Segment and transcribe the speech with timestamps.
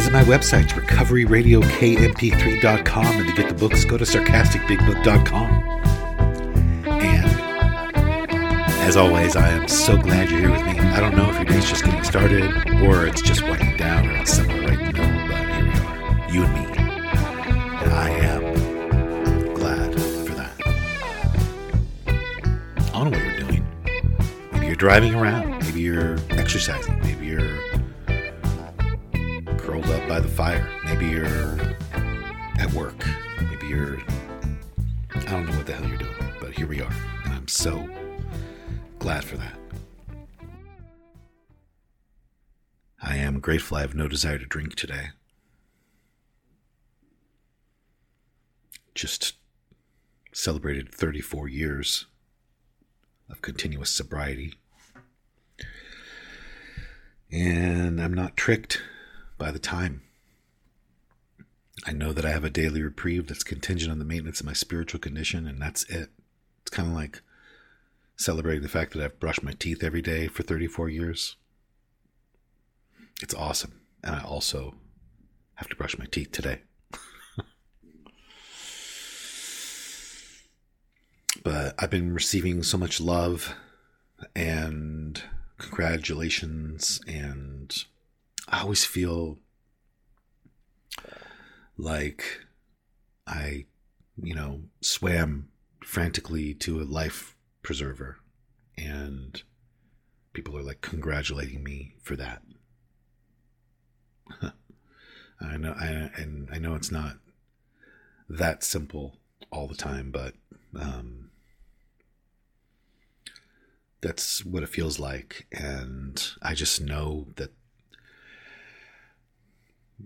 [0.00, 5.50] Visit my website, recoveryradiokmp3.com, and to get the books, go to sarcasticbigbook.com.
[6.86, 7.30] And
[8.80, 10.78] as always, I am so glad you're here with me.
[10.78, 14.16] I don't know if your day's just getting started, or it's just winding down, or
[14.16, 16.64] it's somewhere right in the middle, but here we are, you and me.
[17.82, 20.54] And I am glad for that.
[22.06, 22.10] I
[22.94, 23.62] don't know what you're doing.
[24.52, 25.62] Maybe you're driving around.
[25.62, 26.99] Maybe you're exercising.
[30.40, 30.66] Fire.
[30.86, 31.60] Maybe you're
[32.58, 32.96] at work.
[33.42, 33.98] Maybe you're.
[35.14, 36.94] I don't know what the hell you're doing, but here we are.
[37.24, 37.86] And I'm so
[38.98, 39.58] glad for that.
[43.02, 45.08] I am grateful I have no desire to drink today.
[48.94, 49.34] Just
[50.32, 52.06] celebrated 34 years
[53.28, 54.54] of continuous sobriety.
[57.30, 58.80] And I'm not tricked
[59.36, 60.00] by the time.
[61.86, 64.52] I know that I have a daily reprieve that's contingent on the maintenance of my
[64.52, 66.10] spiritual condition, and that's it.
[66.62, 67.22] It's kind of like
[68.16, 71.36] celebrating the fact that I've brushed my teeth every day for 34 years.
[73.22, 73.80] It's awesome.
[74.04, 74.74] And I also
[75.54, 76.60] have to brush my teeth today.
[81.42, 83.54] but I've been receiving so much love
[84.36, 85.22] and
[85.56, 87.74] congratulations, and
[88.48, 89.38] I always feel
[91.80, 92.40] like
[93.26, 93.66] I,
[94.22, 95.48] you know, swam
[95.84, 98.18] frantically to a life preserver,
[98.76, 99.42] and
[100.32, 102.42] people are like congratulating me for that.
[105.40, 107.16] I know, I, and I know it's not
[108.28, 109.16] that simple
[109.50, 110.34] all the time, but
[110.78, 111.30] um,
[114.02, 117.52] that's what it feels like, and I just know that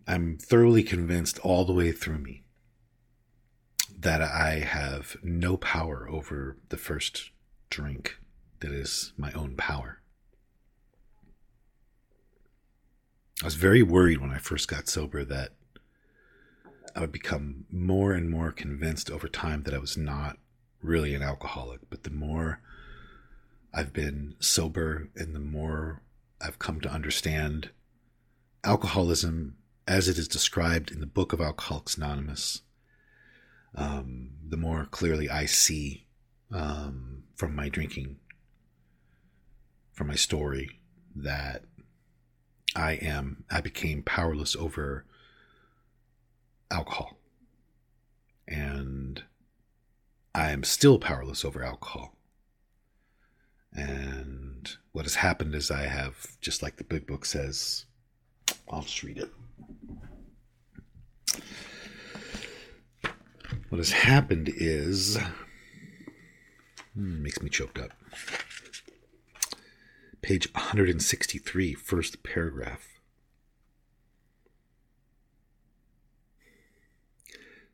[0.07, 2.43] I'm thoroughly convinced all the way through me
[3.99, 7.31] that I have no power over the first
[7.71, 8.19] drink
[8.61, 10.01] that is my own power.
[13.43, 15.53] I was very worried when I first got sober that
[16.95, 20.39] I would become more and more convinced over time that I was not
[20.81, 21.81] really an alcoholic.
[21.91, 22.61] But the more
[23.73, 26.03] I've been sober and the more
[26.41, 27.71] I've come to understand
[28.63, 29.57] alcoholism
[29.87, 32.63] as it is described in the book of Alcoholics Anonymous,
[33.75, 36.07] um, the more clearly I see
[36.51, 38.17] um, from my drinking,
[39.93, 40.81] from my story,
[41.15, 41.65] that
[42.75, 45.05] I am, I became powerless over
[46.71, 47.19] alcohol.
[48.49, 49.23] And
[50.35, 52.17] I am still powerless over alcohol.
[53.73, 57.87] And what has happened is I have, just like the big book says,
[58.71, 59.31] I'll just read it.
[63.75, 65.19] What has happened is,
[66.95, 67.91] hmm, makes me choked up.
[70.23, 73.01] Page 163, first paragraph.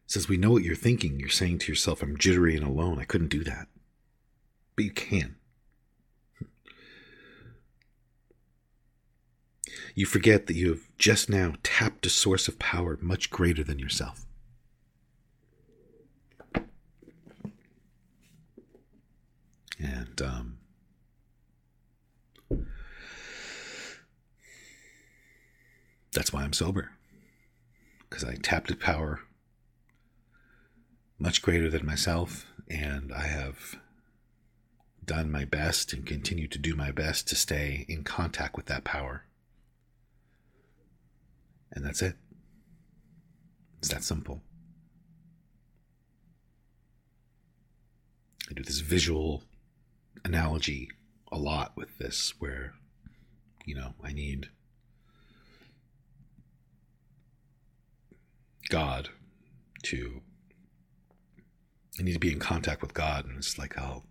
[0.06, 1.20] says, We know what you're thinking.
[1.20, 2.98] You're saying to yourself, I'm jittery and alone.
[2.98, 3.66] I couldn't do that.
[4.76, 5.36] But you can.
[9.94, 13.78] You forget that you have just now tapped a source of power much greater than
[13.78, 14.24] yourself.
[19.82, 20.58] And um,
[26.12, 26.90] that's why I'm sober.
[28.08, 29.20] Because I tapped a power
[31.18, 33.76] much greater than myself, and I have
[35.04, 38.84] done my best and continue to do my best to stay in contact with that
[38.84, 39.24] power.
[41.72, 42.16] And that's it.
[43.78, 44.42] It's that simple.
[48.50, 49.44] I do this visual
[50.24, 50.88] analogy
[51.32, 52.74] a lot with this, where,
[53.64, 54.48] you know, I need
[58.68, 59.10] God
[59.84, 60.22] to,
[61.98, 63.26] I need to be in contact with God.
[63.26, 64.04] And it's like I'll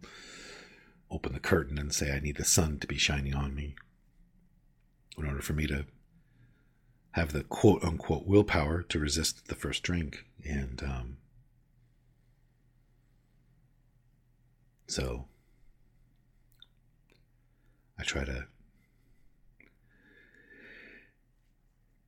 [1.11, 3.75] open the curtain and say, I need the sun to be shining on me
[5.17, 5.85] in order for me to
[7.11, 10.25] have the quote unquote willpower to resist the first drink.
[10.43, 11.17] And um,
[14.87, 15.25] so
[17.99, 18.47] I try to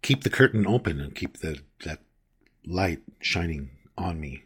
[0.01, 1.99] keep the curtain open and keep the that
[2.65, 4.43] light shining on me.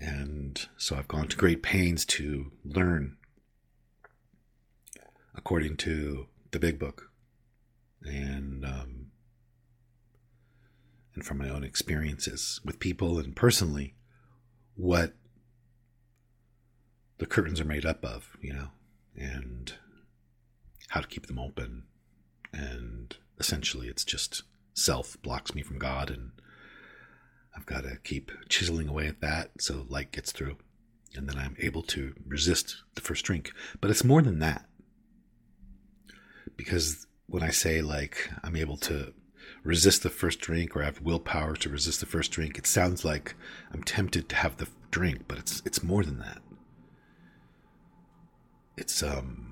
[0.00, 3.16] And so I've gone to great pains to learn
[5.34, 7.10] according to the big book
[8.02, 9.06] and um,
[11.14, 13.94] and from my own experiences with people and personally
[14.76, 15.14] what
[17.18, 18.68] the curtains are made up of, you know,
[19.16, 19.74] and
[20.88, 21.84] how to keep them open.
[22.52, 24.42] And essentially, it's just
[24.74, 26.32] self blocks me from God, and
[27.56, 30.56] I've got to keep chiseling away at that so light gets through.
[31.14, 33.50] And then I'm able to resist the first drink.
[33.80, 34.66] But it's more than that.
[36.56, 39.14] Because when I say, like, I'm able to
[39.64, 43.04] resist the first drink or I have willpower to resist the first drink, it sounds
[43.04, 43.34] like
[43.72, 46.40] I'm tempted to have the drink, but it's it's more than that.
[48.76, 49.47] It's um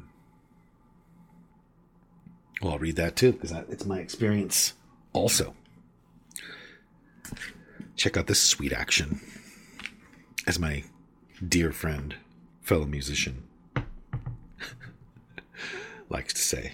[2.61, 4.75] well, I'll read that too because it's my experience
[5.13, 5.55] also.
[7.97, 9.21] Check out this sweet action.
[10.47, 10.85] As my
[11.47, 12.15] dear friend,
[12.61, 13.43] fellow musician,
[16.09, 16.73] likes to say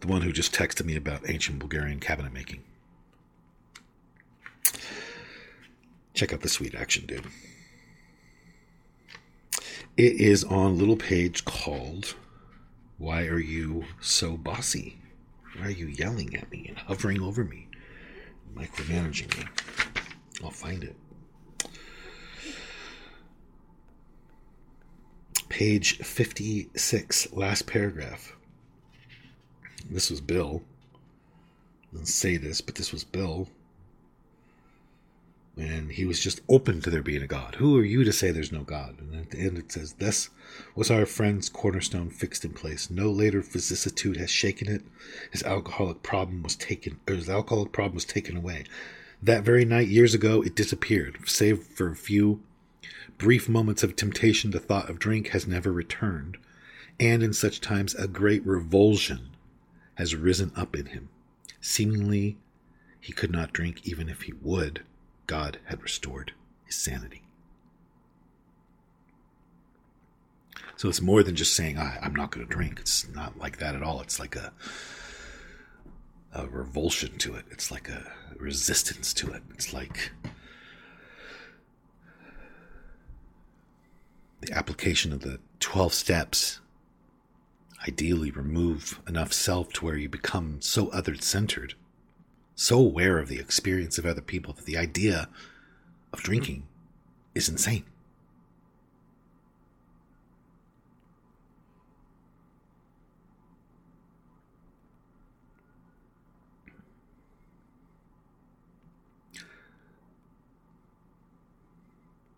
[0.00, 2.62] the one who just texted me about ancient Bulgarian cabinet making.
[6.12, 7.24] Check out the sweet action, dude.
[9.96, 12.14] It is on a little page called
[12.98, 14.98] Why Are You So Bossy?
[15.56, 17.68] Why are you yelling at me and hovering over me,
[18.56, 19.44] micromanaging me?
[20.42, 20.96] I'll find it.
[25.48, 28.34] Page 56, last paragraph
[29.90, 30.62] this was Bill.
[31.92, 33.48] I didn't say this, but this was Bill.
[35.64, 37.54] And he was just open to there being a God.
[37.54, 38.96] Who are you to say there's no God?
[38.98, 40.28] And at the end it says, This
[40.74, 42.90] was our friend's cornerstone fixed in place.
[42.90, 44.82] No later vicissitude has shaken it.
[45.30, 48.64] His alcoholic problem was taken or his alcoholic problem was taken away.
[49.22, 52.42] That very night, years ago, it disappeared, save for a few
[53.16, 56.36] brief moments of temptation, the thought of drink has never returned.
[57.00, 59.30] And in such times a great revulsion
[59.94, 61.08] has risen up in him.
[61.58, 62.36] Seemingly,
[63.00, 64.82] he could not drink even if he would.
[65.26, 66.32] God had restored
[66.64, 67.22] his sanity.
[70.76, 72.80] So it's more than just saying, I'm not going to drink.
[72.80, 74.00] It's not like that at all.
[74.00, 74.52] It's like a,
[76.32, 79.42] a revulsion to it, it's like a resistance to it.
[79.52, 80.10] It's like
[84.40, 86.60] the application of the 12 steps
[87.86, 91.74] ideally remove enough self to where you become so other centered,
[92.54, 95.28] so aware of the experience of other people that the idea
[96.12, 96.66] of drinking
[97.34, 97.84] is insane.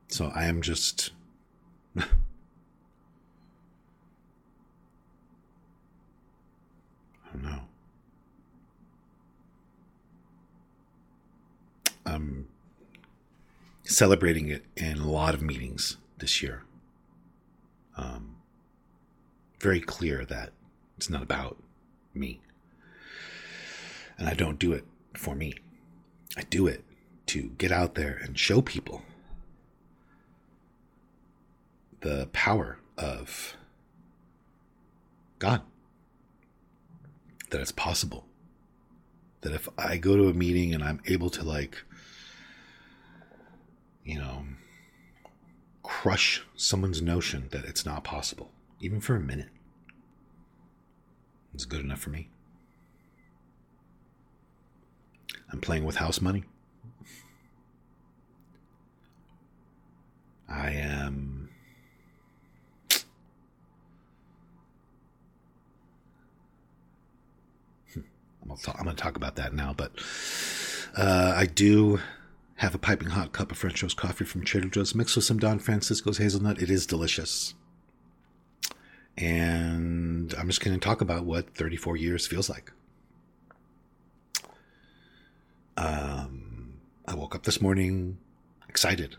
[0.09, 1.11] So I am just
[7.37, 7.61] don't know.
[12.17, 12.49] I'm
[13.85, 16.63] celebrating it in a lot of meetings this year.
[17.95, 18.37] Um,
[19.61, 20.53] very clear that
[20.97, 21.63] it's not about
[22.15, 22.41] me.
[24.17, 25.57] And I don't do it for me.
[26.39, 26.85] I do it
[27.27, 29.03] to get out there and show people
[32.01, 33.59] the power of
[35.39, 35.61] God
[37.51, 38.25] that it's possible.
[39.43, 41.85] That if I go to a meeting and I'm able to, like,
[44.07, 44.45] you know,
[45.83, 49.49] crush someone's notion that it's not possible, even for a minute,
[51.53, 52.29] it's good enough for me.
[55.53, 56.45] I'm playing with house money.
[60.49, 61.49] I am
[68.69, 69.93] I'm going to talk about that now, but
[70.97, 72.01] uh, I do
[72.57, 75.39] have a piping hot cup of French roast coffee from Trader Joe's mixed with some
[75.39, 76.61] Don Francisco's hazelnut.
[76.61, 77.55] It is delicious.
[79.19, 82.73] And I'm just going to talk about what 34 years feels like.
[85.77, 88.19] Um, I woke up this morning
[88.69, 89.17] excited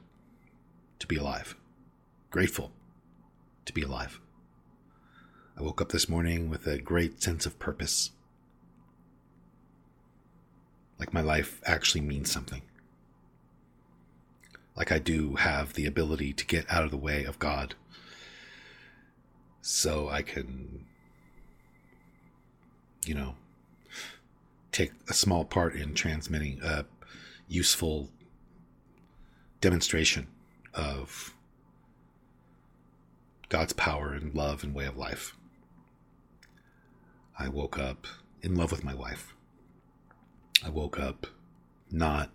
[1.00, 1.56] to be alive,
[2.32, 2.72] grateful
[3.66, 4.20] to be alive.
[5.56, 8.12] I woke up this morning with a great sense of purpose.
[11.00, 12.62] Like my life actually means something.
[14.78, 17.74] Like I do have the ability to get out of the way of God
[19.62, 20.86] so I can,
[23.06, 23.36] you know,
[24.72, 26.86] take a small part in transmitting a
[27.48, 28.10] useful
[29.60, 30.28] demonstration
[30.76, 31.34] of
[33.50, 35.36] God's power and love and way of life.
[37.40, 38.06] I woke up
[38.44, 39.34] in love with my wife.
[40.64, 41.26] I woke up
[41.90, 42.30] not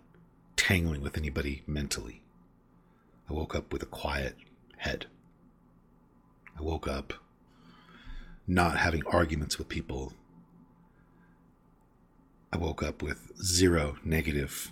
[0.57, 2.22] tangling with anybody mentally.
[3.29, 4.35] I woke up with a quiet
[4.77, 5.07] head.
[6.57, 7.13] I woke up
[8.47, 10.13] not having arguments with people.
[12.51, 14.71] I woke up with zero negative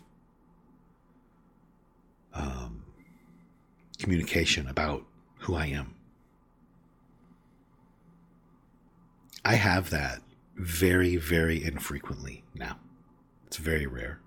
[2.34, 2.84] um,
[3.98, 5.06] communication about
[5.40, 5.96] who I am.
[9.44, 10.22] I have that
[10.56, 12.78] very, very infrequently now.
[13.48, 14.20] It's very rare.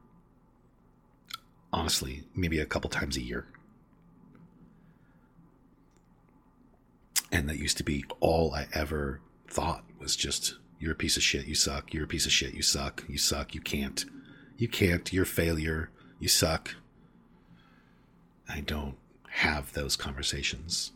[1.72, 3.46] Honestly, maybe a couple times a year.
[7.34, 11.22] And that used to be all I ever thought was just, you're a piece of
[11.24, 14.04] shit, you suck, you're a piece of shit, you suck, you suck, you can't,
[14.56, 16.76] you can't, you're failure, you suck.
[18.48, 18.94] I don't
[19.30, 20.92] have those conversations.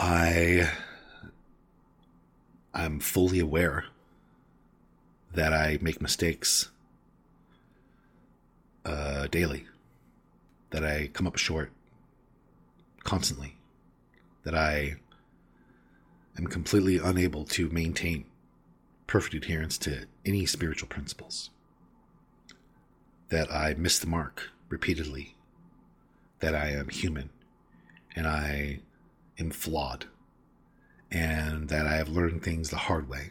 [0.00, 0.68] I
[2.74, 3.84] I'm fully aware
[5.32, 6.70] that I make mistakes
[8.84, 9.68] uh, daily,
[10.70, 11.70] that I come up short
[13.04, 13.56] constantly,
[14.44, 14.96] that I
[16.38, 18.24] am completely unable to maintain
[19.06, 21.50] perfect adherence to any spiritual principles,
[23.28, 25.34] that I miss the mark repeatedly,
[26.40, 27.30] that I am human
[28.14, 28.80] and I
[29.38, 30.06] am flawed.
[31.10, 33.30] And that I have learned things the hard way.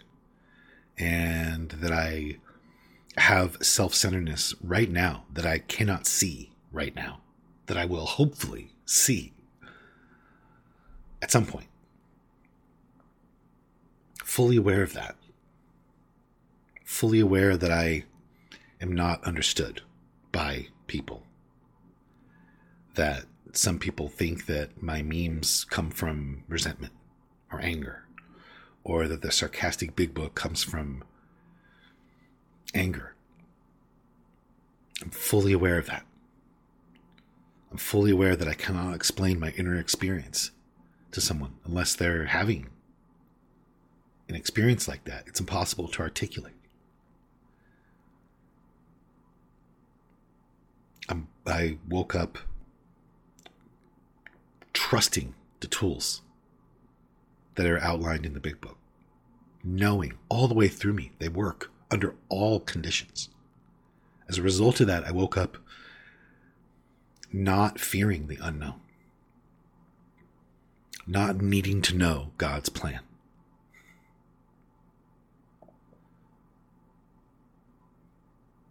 [0.97, 2.37] And that I
[3.15, 7.21] have self centeredness right now that I cannot see right now,
[7.67, 9.33] that I will hopefully see
[11.21, 11.67] at some point.
[14.23, 15.15] Fully aware of that.
[16.85, 18.05] Fully aware that I
[18.81, 19.81] am not understood
[20.31, 21.23] by people.
[22.95, 26.93] That some people think that my memes come from resentment
[27.51, 28.05] or anger,
[28.83, 31.03] or that the sarcastic big book comes from
[32.73, 33.15] anger.
[35.01, 36.05] I'm fully aware of that.
[37.71, 40.51] I'm fully aware that I cannot explain my inner experience
[41.11, 42.67] to someone unless they're having
[44.27, 45.23] an experience like that.
[45.27, 46.53] It's impossible to articulate.
[51.09, 52.37] I'm, I woke up
[54.73, 56.21] trusting the tools
[57.55, 58.77] that are outlined in the big book,
[59.63, 63.29] knowing all the way through me they work under all conditions.
[64.29, 65.57] As a result of that, I woke up
[67.33, 68.79] not fearing the unknown,
[71.09, 72.99] not needing to know God's plan.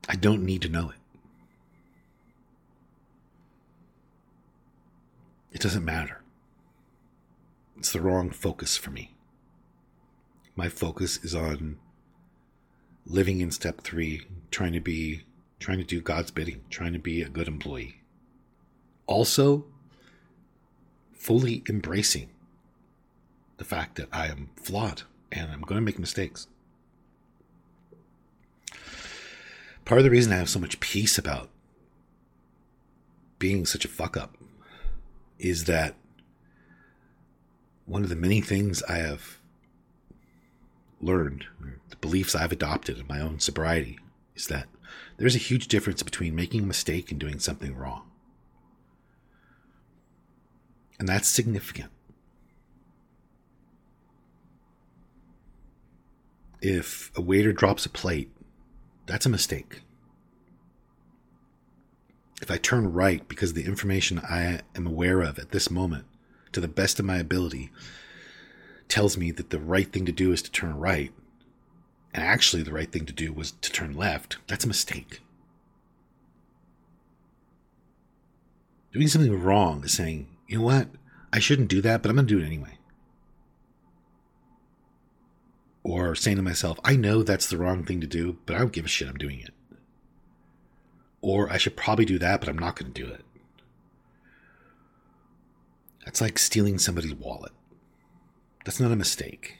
[0.08, 0.96] I don't need to know it.
[5.50, 6.22] It doesn't matter.
[7.76, 9.16] It's the wrong focus for me.
[10.54, 11.78] My focus is on
[13.04, 15.24] living in step three, trying to be,
[15.58, 18.02] trying to do God's bidding, trying to be a good employee.
[19.08, 19.66] Also,
[21.18, 22.30] fully embracing
[23.58, 26.46] the fact that I am flawed and I'm going to make mistakes.
[29.84, 31.50] Part of the reason I have so much peace about
[33.38, 34.36] being such a fuck up
[35.38, 35.94] is that
[37.86, 39.38] one of the many things I have
[41.00, 41.46] learned,
[41.88, 43.98] the beliefs I've adopted in my own sobriety,
[44.34, 44.66] is that
[45.16, 48.07] there's a huge difference between making a mistake and doing something wrong.
[50.98, 51.90] And that's significant.
[56.60, 58.30] If a waiter drops a plate,
[59.06, 59.82] that's a mistake.
[62.42, 66.04] If I turn right because the information I am aware of at this moment,
[66.52, 67.70] to the best of my ability,
[68.88, 71.12] tells me that the right thing to do is to turn right,
[72.14, 75.20] and actually the right thing to do was to turn left, that's a mistake.
[78.92, 80.88] Doing something wrong is saying you know what?
[81.32, 82.78] I shouldn't do that, but I'm going to do it anyway.
[85.84, 88.72] Or saying to myself, I know that's the wrong thing to do, but I don't
[88.72, 89.08] give a shit.
[89.08, 89.52] I'm doing it.
[91.20, 93.24] Or I should probably do that, but I'm not going to do it.
[96.04, 97.52] That's like stealing somebody's wallet.
[98.64, 99.58] That's not a mistake.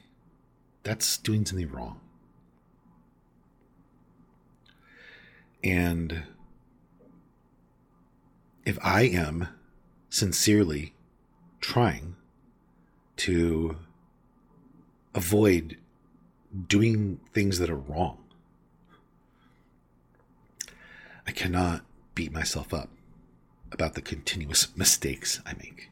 [0.83, 1.99] That's doing something wrong.
[5.63, 6.23] And
[8.65, 9.49] if I am
[10.09, 10.93] sincerely
[11.61, 12.15] trying
[13.17, 13.77] to
[15.13, 15.77] avoid
[16.67, 18.17] doing things that are wrong,
[21.27, 21.83] I cannot
[22.15, 22.89] beat myself up
[23.71, 25.89] about the continuous mistakes I make.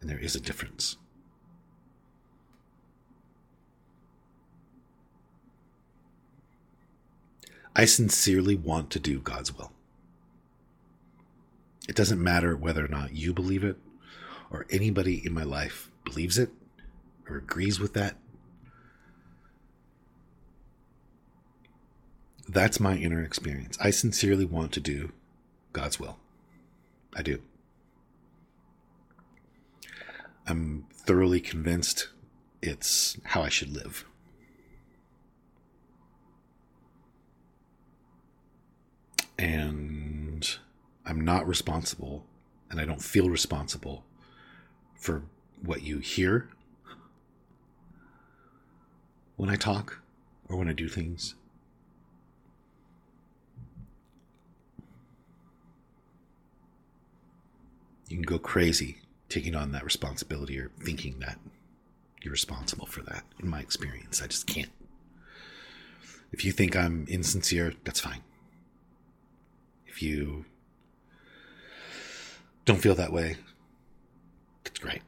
[0.00, 0.96] And there is a difference.
[7.74, 9.72] I sincerely want to do God's will.
[11.88, 13.76] It doesn't matter whether or not you believe it
[14.50, 16.50] or anybody in my life believes it
[17.28, 18.16] or agrees with that.
[22.48, 23.78] That's my inner experience.
[23.80, 25.12] I sincerely want to do
[25.72, 26.18] God's will.
[27.16, 27.40] I do.
[30.46, 32.08] I'm thoroughly convinced
[32.60, 34.04] it's how I should live.
[39.38, 40.01] And
[41.04, 42.24] I'm not responsible,
[42.70, 44.04] and I don't feel responsible
[44.94, 45.22] for
[45.62, 46.48] what you hear
[49.36, 50.00] when I talk
[50.48, 51.34] or when I do things.
[58.08, 61.38] You can go crazy taking on that responsibility or thinking that
[62.20, 63.24] you're responsible for that.
[63.40, 64.70] In my experience, I just can't.
[66.30, 68.22] If you think I'm insincere, that's fine.
[69.86, 70.44] If you
[72.64, 73.36] don't feel that way,
[74.64, 75.02] that's great.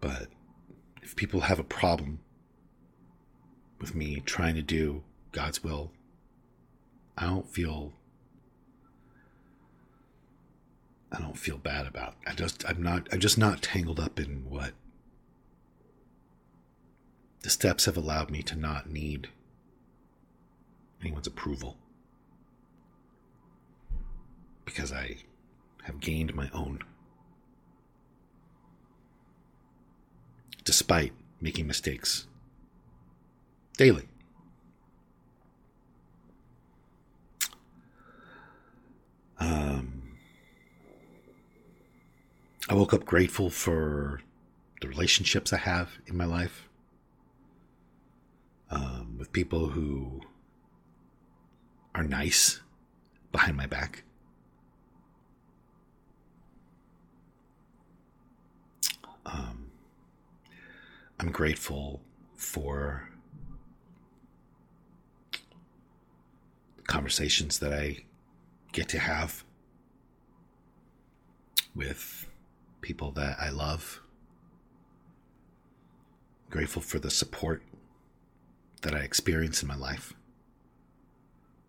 [0.00, 0.28] But
[1.02, 2.20] if people have a problem
[3.80, 5.92] with me trying to do God's will
[7.16, 7.92] I don't feel
[11.12, 12.16] I don't feel bad about.
[12.26, 14.72] I just I'm not I'm just not tangled up in what
[17.42, 19.28] the steps have allowed me to not need
[21.04, 21.76] anyone's approval.
[24.64, 25.16] Because I
[25.82, 26.80] have gained my own.
[30.64, 32.26] Despite making mistakes.
[33.76, 34.08] Daily.
[39.38, 40.16] Um,
[42.70, 44.20] I woke up grateful for
[44.80, 46.68] the relationships I have in my life.
[48.70, 50.22] Um, with people who
[51.94, 52.60] are nice
[53.32, 54.02] behind my back.
[59.26, 59.70] Um,
[61.18, 62.00] I'm grateful
[62.36, 63.08] for
[66.86, 68.04] conversations that I
[68.72, 69.44] get to have
[71.74, 72.28] with
[72.80, 74.00] people that I love.
[76.50, 77.62] grateful for the support
[78.82, 80.14] that I experience in my life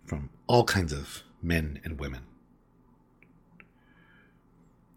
[0.06, 2.22] from all kinds of men and women.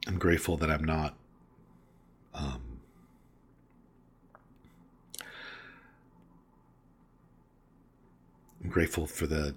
[0.07, 1.17] I'm grateful that I'm not
[2.35, 2.81] um,
[8.63, 9.55] I'm grateful for the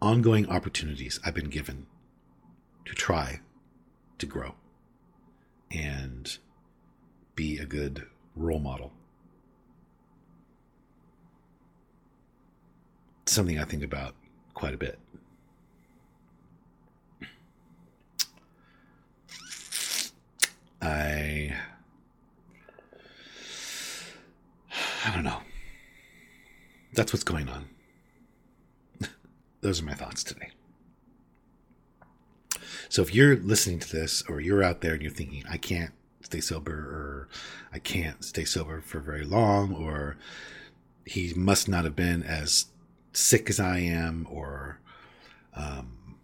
[0.00, 1.86] ongoing opportunities I've been given
[2.84, 3.40] to try
[4.18, 4.54] to grow
[5.70, 6.38] and
[7.34, 8.92] be a good role model.
[13.32, 14.14] Something I think about
[14.54, 14.98] quite a bit.
[20.80, 21.54] I
[25.04, 25.38] I don't know.
[26.94, 27.68] That's what's going on
[29.60, 30.50] those are my thoughts today.
[32.88, 35.92] So if you're listening to this or you're out there and you're thinking, I can't
[36.20, 37.28] stay sober or
[37.72, 40.16] I can't stay sober for very long or
[41.06, 42.66] he must not have been as
[43.12, 44.78] sick as I am or
[45.54, 46.16] um,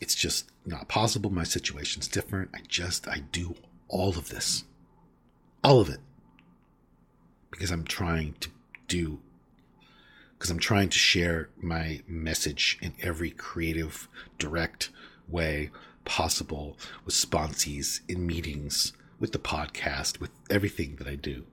[0.00, 1.30] it's just not possible.
[1.30, 2.50] My situation's different.
[2.54, 3.54] I just, I do
[3.88, 4.64] all of this,
[5.62, 6.00] all of it
[7.50, 8.50] because I'm trying to
[8.88, 9.20] do
[10.40, 14.88] because I'm trying to share my message in every creative, direct
[15.28, 15.70] way
[16.06, 21.44] possible with sponsees, in meetings, with the podcast, with everything that I do.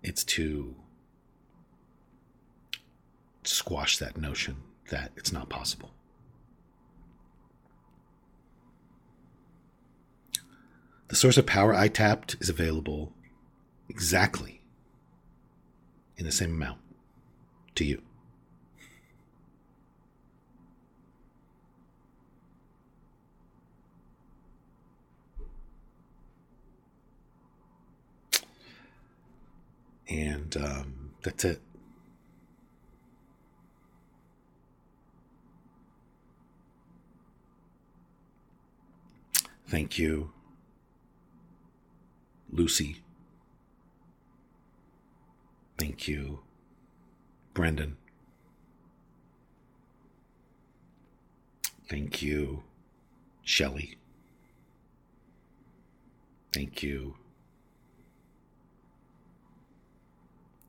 [0.00, 0.76] It's to
[3.46, 4.56] squash that notion
[4.90, 5.90] that it's not possible.
[11.08, 13.12] The source of power I tapped is available
[13.88, 14.62] exactly
[16.16, 16.78] in the same amount
[17.76, 18.02] to you.
[30.08, 31.60] And um, that's it.
[39.66, 40.30] Thank you,
[42.50, 43.02] Lucy.
[45.78, 46.40] Thank you,
[47.54, 47.96] Brendan.
[51.88, 52.62] Thank you,
[53.42, 53.96] Shelley.
[56.52, 57.16] Thank you,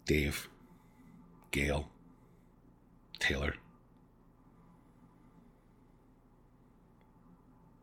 [0.06, 0.50] Dave,
[1.52, 1.90] Gail,
[3.20, 3.54] Taylor.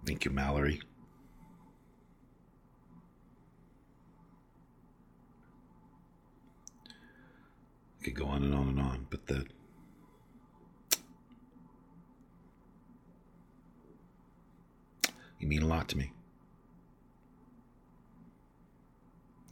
[0.05, 0.81] Thank you, Mallory.
[8.03, 9.47] Could go on and on and on, but the
[15.43, 16.13] you mean a lot to me.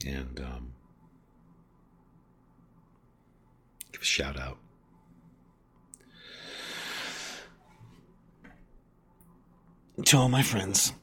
[0.06, 0.72] And um,
[3.92, 4.56] give a shout out.
[10.06, 10.94] To all my friends.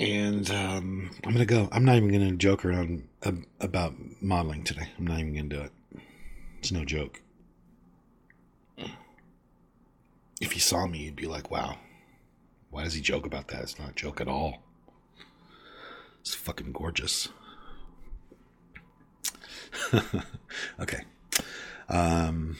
[0.00, 1.68] And um, I'm to go.
[1.72, 4.88] I'm not even to joke around ab- about modeling today.
[4.96, 5.72] I'm not even to do it.
[6.58, 7.22] It's no joke.
[10.40, 11.78] If you saw me, you'd be like, wow,
[12.70, 13.62] why does he joke about that?
[13.62, 14.62] It's not a joke at all.
[16.20, 17.28] It's fucking gorgeous.
[20.80, 21.04] okay.
[21.88, 22.56] Um,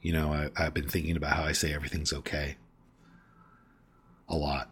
[0.00, 2.56] you know, I, I've been thinking about how I say everything's okay
[4.28, 4.70] a lot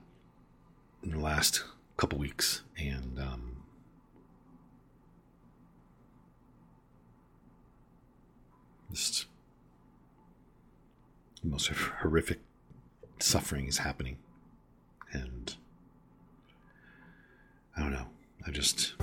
[1.02, 1.64] in the last
[1.96, 2.62] couple weeks.
[2.78, 3.51] And, um,
[8.92, 9.26] just
[11.42, 12.40] the most horrific
[13.18, 14.18] suffering is happening.
[15.12, 15.54] And
[17.76, 18.06] I don't know.
[18.46, 18.94] I just.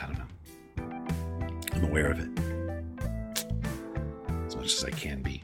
[0.00, 0.26] I don't know.
[1.72, 2.28] I'm aware of it
[4.46, 5.41] as much as I can be.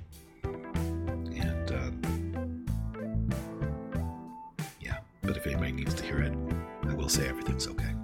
[7.48, 7.94] Everything's okay.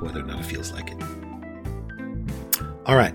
[0.00, 1.02] Whether or not it feels like it.
[2.86, 3.14] All right.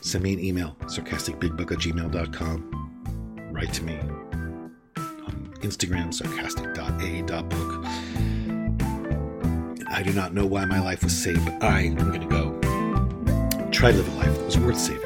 [0.00, 3.50] Send me an email, sarcasticbigbook at gmail.com.
[3.52, 7.86] Write to me on Instagram, sarcastic.a.book.
[9.88, 12.58] I do not know why my life was saved, but I am going to go
[13.70, 15.03] try to live a life that was worth saving.